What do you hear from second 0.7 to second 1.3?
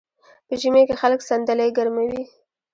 کې خلک